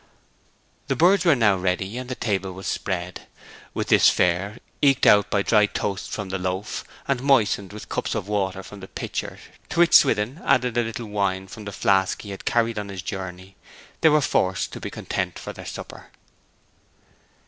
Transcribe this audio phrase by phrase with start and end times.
[0.87, 3.27] The birds were now ready, and the table was spread.
[3.75, 8.15] With this fare, eked out by dry toast from the loaf, and moistened with cups
[8.15, 9.37] of water from the pitcher,
[9.69, 13.03] to which Swithin added a little wine from the flask he had carried on his
[13.03, 13.55] journey,
[14.01, 16.07] they were forced to be content for their supper.